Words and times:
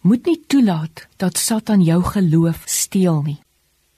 Moet 0.00 0.24
nie 0.24 0.40
toelaat 0.46 1.06
dat 1.16 1.38
Satan 1.38 1.82
jou 1.84 2.02
geloof 2.02 2.62
steel 2.64 3.22
nie. 3.22 3.38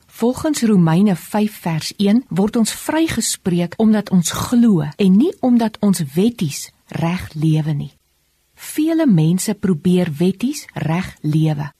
Volgens 0.06 0.62
Romeine 0.62 1.16
5 1.16 1.52
vers 1.52 1.92
1 1.96 2.24
word 2.28 2.56
ons 2.56 2.72
vrygespreek 2.72 3.74
omdat 3.76 4.10
ons 4.10 4.30
glo 4.30 4.82
en 4.96 5.16
nie 5.16 5.30
omdat 5.40 5.78
ons 5.80 6.02
wetties 6.14 6.70
reg 6.86 7.28
lewe 7.34 7.72
nie. 7.72 7.92
Vele 8.54 9.06
mense 9.06 9.54
probeer 9.54 10.10
wetties 10.18 10.66
reg 10.74 11.16
lewe. 11.20 11.70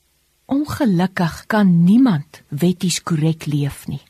Ongelukkig 0.47 1.45
kan 1.47 1.85
niemand 1.85 2.43
wetties 2.49 3.03
korrek 3.03 3.47
leef 3.47 3.87
nie. 3.87 4.03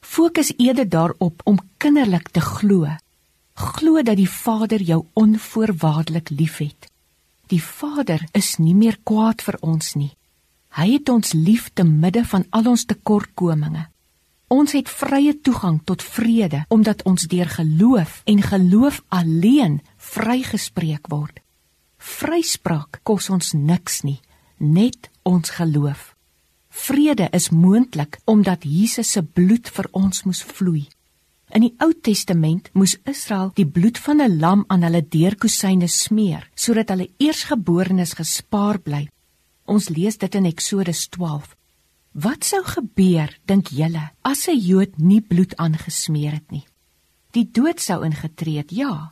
Fokus 0.00 0.52
eerder 0.56 0.88
daarop 0.88 1.42
om 1.44 1.58
kinderlik 1.76 2.28
te 2.28 2.40
glo. 2.40 2.86
Glo 3.54 4.02
dat 4.02 4.16
die 4.16 4.30
Vader 4.30 4.82
jou 4.82 5.04
onvoorwaardelik 5.12 6.30
liefhet. 6.30 6.90
Die 7.48 7.62
Vader 7.62 8.24
is 8.36 8.58
nie 8.60 8.74
meer 8.76 8.98
kwaad 9.08 9.40
vir 9.40 9.56
ons 9.64 9.94
nie. 9.96 10.10
Hy 10.76 10.90
het 10.98 11.08
ons 11.08 11.32
lief 11.32 11.70
te 11.72 11.84
midde 11.84 12.20
van 12.28 12.44
al 12.52 12.68
ons 12.74 12.84
tekortkominge. 12.84 13.86
Ons 14.52 14.74
het 14.76 14.88
vrye 14.88 15.32
toegang 15.44 15.78
tot 15.88 16.04
vrede 16.04 16.62
omdat 16.72 17.02
ons 17.08 17.24
deur 17.28 17.48
geloof 17.48 18.20
en 18.24 18.42
geloof 18.44 19.00
alleen 19.08 19.80
vrygespreek 19.96 21.08
word. 21.08 21.40
Vryspraak 21.98 23.00
kos 23.02 23.30
ons 23.32 23.52
niks 23.56 24.02
nie, 24.04 24.20
net 24.58 25.10
ons 25.24 25.50
geloof. 25.56 26.14
Vrede 26.68 27.28
is 27.32 27.48
moontlik 27.50 28.20
omdat 28.24 28.64
Jesus 28.64 29.12
se 29.12 29.22
bloed 29.24 29.68
vir 29.72 29.88
ons 29.92 30.24
moes 30.24 30.44
vloei. 30.44 30.86
In 31.48 31.64
die 31.64 31.74
Ou 31.80 31.94
Testament 31.96 32.68
moes 32.76 32.98
Israel 33.08 33.54
die 33.56 33.66
bloed 33.66 33.98
van 34.04 34.20
'n 34.20 34.38
lam 34.40 34.64
aan 34.68 34.82
hulle 34.84 35.00
deurkusyne 35.00 35.88
smeer 35.88 36.48
sodat 36.54 36.90
hulle 36.92 37.08
eersgeborenes 37.18 38.12
gespaar 38.20 38.78
bly. 38.78 39.08
Ons 39.64 39.88
lees 39.88 40.18
dit 40.18 40.34
in 40.34 40.44
Eksodus 40.44 41.08
12. 41.08 41.56
Wat 42.12 42.44
sou 42.44 42.62
gebeur 42.64 43.38
dink 43.46 43.68
julle 43.68 44.10
as 44.22 44.48
'n 44.48 44.58
Jood 44.58 44.98
nie 44.98 45.20
bloed 45.20 45.56
aangesmeer 45.56 46.32
het 46.32 46.50
nie? 46.50 46.66
Die 47.32 47.48
dood 47.52 47.80
sou 47.80 48.04
ingetree 48.04 48.58
het, 48.58 48.70
ja. 48.70 49.10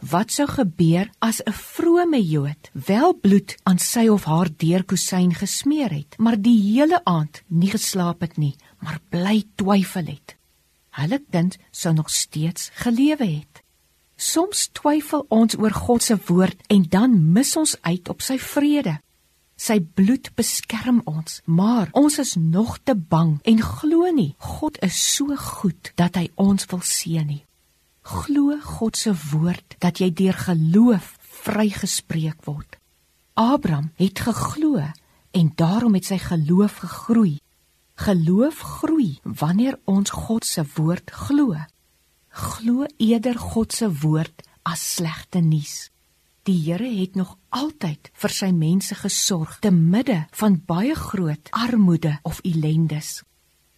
Wat 0.00 0.30
sou 0.30 0.46
gebeur 0.46 1.10
as 1.20 1.40
'n 1.46 1.52
vrome 1.52 2.20
Jood 2.20 2.70
wel 2.72 3.14
bloed 3.14 3.56
aan 3.62 3.78
sy 3.78 4.08
of 4.08 4.24
haar 4.24 4.48
deurkusyn 4.56 5.34
gesmeer 5.34 5.90
het, 5.90 6.18
maar 6.18 6.36
die 6.36 6.60
hele 6.60 7.00
aand 7.04 7.42
nie 7.48 7.70
geslaap 7.70 8.20
het 8.20 8.36
nie, 8.36 8.56
maar 8.80 9.00
bly 9.08 9.44
twyfel 9.56 10.06
het? 10.06 10.36
Hulle 10.98 11.20
kind 11.32 11.58
sou 11.70 11.94
nog 11.94 12.10
steeds 12.10 12.70
gelewe 12.84 13.26
het. 13.26 13.62
Soms 14.16 14.68
twyfel 14.76 15.24
ons 15.32 15.56
oor 15.58 15.74
God 15.74 16.04
se 16.04 16.16
woord 16.28 16.60
en 16.72 16.84
dan 16.88 17.16
mis 17.32 17.56
ons 17.56 17.74
uit 17.80 18.08
op 18.12 18.22
sy 18.22 18.38
vrede. 18.38 18.98
Sy 19.56 19.78
bloed 19.80 20.32
beskerm 20.38 21.00
ons, 21.06 21.40
maar 21.44 21.90
ons 21.94 22.18
is 22.18 22.34
nog 22.34 22.78
te 22.82 22.94
bang 22.94 23.36
en 23.46 23.62
glo 23.62 24.10
nie 24.10 24.34
God 24.38 24.78
is 24.82 24.98
so 24.98 25.36
goed 25.38 25.92
dat 25.98 26.18
hy 26.18 26.28
ons 26.34 26.66
wil 26.70 26.82
seën 26.82 27.26
nie. 27.26 27.42
Glo 28.02 28.56
God 28.58 28.98
se 28.98 29.12
woord 29.30 29.76
dat 29.82 30.02
jy 30.02 30.10
deur 30.10 30.38
geloof 30.48 31.14
vrygespreek 31.42 32.42
word. 32.46 32.78
Abraham 33.38 33.92
het 33.96 34.20
geglo 34.26 34.82
en 35.32 35.52
daarom 35.56 35.94
het 35.94 36.10
sy 36.10 36.18
geloof 36.20 36.82
gegroei. 36.82 37.38
Geloof 38.02 38.58
groei 38.58 39.18
wanneer 39.22 39.76
ons 39.84 40.10
God 40.10 40.44
se 40.44 40.64
woord 40.74 41.10
glo. 41.14 41.54
Glo 42.28 42.86
eerder 42.96 43.38
God 43.38 43.72
se 43.72 43.86
woord 44.02 44.42
as 44.66 44.82
slegte 44.94 45.38
nuus. 45.38 45.92
Die 46.42 46.56
Here 46.64 46.88
het 46.96 47.14
nog 47.14 47.36
altyd 47.54 48.10
vir 48.24 48.34
sy 48.34 48.48
mense 48.50 48.98
gesorg 48.98 49.60
te 49.62 49.70
midde 49.70 50.24
van 50.40 50.58
baie 50.66 50.98
groot 50.98 51.52
armoede 51.54 52.16
of 52.26 52.42
ellendes. 52.42 53.22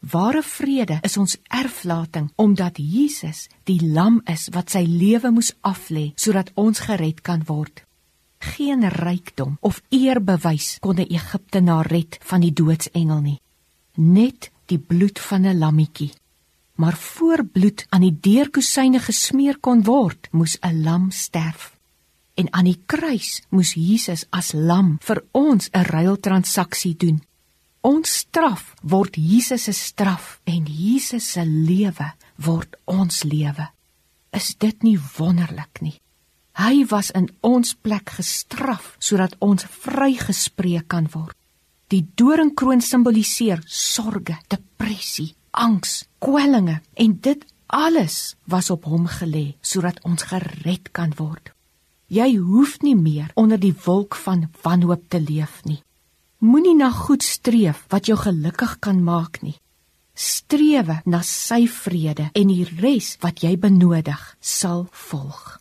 Ware 0.00 0.40
vrede 0.40 1.02
is 1.04 1.18
ons 1.20 1.36
erflating 1.52 2.32
omdat 2.40 2.80
Jesus 2.80 3.50
die 3.68 3.80
lam 3.84 4.22
is 4.24 4.48
wat 4.56 4.72
sy 4.72 4.86
lewe 4.88 5.36
moes 5.36 5.52
aflê 5.60 6.14
sodat 6.16 6.54
ons 6.56 6.86
gered 6.88 7.20
kan 7.20 7.44
word. 7.44 7.84
Geen 8.56 8.88
rykdom 8.88 9.58
of 9.60 9.84
eerbewys 9.92 10.78
kon 10.80 10.96
'n 10.96 11.12
Egiptenaar 11.12 11.92
red 11.92 12.16
van 12.24 12.40
die 12.40 12.52
doodsengel 12.52 13.20
nie 13.20 13.40
net 13.94 14.50
die 14.66 14.78
bloed 14.78 15.18
van 15.18 15.46
'n 15.46 15.58
lammetjie. 15.58 16.12
Maar 16.74 16.96
voor 16.96 17.44
bloed 17.44 17.86
aan 17.88 18.00
die 18.00 18.18
deurkusyne 18.20 18.98
gesmeer 18.98 19.58
kon 19.58 19.82
word, 19.82 20.28
moes 20.30 20.58
'n 20.60 20.82
lam 20.82 21.10
sterf. 21.10 21.76
En 22.34 22.52
aan 22.52 22.64
die 22.64 22.82
kruis 22.86 23.42
moes 23.48 23.74
Jesus 23.74 24.26
as 24.30 24.52
lam 24.52 24.96
vir 25.00 25.24
ons 25.30 25.68
'n 25.72 25.84
ruiltransaksie 25.84 26.96
doen. 26.96 27.22
Ons 27.80 28.18
straf 28.18 28.74
word 28.82 29.16
Jesus 29.16 29.62
se 29.62 29.72
straf 29.72 30.40
en 30.44 30.64
Jesus 30.66 31.30
se 31.30 31.44
lewe 31.44 32.12
word 32.36 32.76
ons 32.84 33.22
lewe. 33.22 33.68
Is 34.32 34.54
dit 34.58 34.82
nie 34.82 34.98
wonderlik 35.18 35.80
nie? 35.80 36.00
Hy 36.54 36.86
was 36.86 37.10
in 37.10 37.28
ons 37.40 37.74
plek 37.74 38.14
gestraf 38.16 38.96
sodat 38.98 39.36
ons 39.38 39.64
vrygespreek 39.64 40.88
kan 40.88 41.08
word. 41.12 41.36
Die 41.94 42.02
doringkroon 42.18 42.80
simboliseer 42.82 43.60
sorge, 43.70 44.34
depressie, 44.50 45.28
angs, 45.54 46.00
kwellinge 46.18 46.80
en 46.98 47.12
dit 47.22 47.44
alles 47.70 48.34
was 48.50 48.70
op 48.74 48.88
hom 48.90 49.04
gelê 49.06 49.52
sodat 49.62 50.00
ons 50.02 50.26
gered 50.26 50.90
kan 50.90 51.14
word. 51.20 51.52
Jy 52.10 52.34
hoef 52.42 52.80
nie 52.82 52.96
meer 52.98 53.30
onder 53.38 53.62
die 53.62 53.74
wolk 53.86 54.18
van 54.24 54.48
wanhoop 54.66 55.06
te 55.08 55.22
leef 55.22 55.62
nie. 55.70 55.84
Moenie 56.42 56.74
na 56.74 56.90
goed 56.90 57.22
streef 57.22 57.86
wat 57.94 58.10
jou 58.10 58.18
gelukkig 58.18 58.80
kan 58.82 58.98
maak 58.98 59.44
nie. 59.46 59.54
Strewe 60.18 60.98
na 61.06 61.22
sy 61.22 61.64
vrede 61.70 62.32
en 62.34 62.50
die 62.50 62.66
res 62.82 63.14
wat 63.22 63.46
jy 63.46 63.54
benodig 63.54 64.32
sal 64.42 64.88
volg. 64.90 65.60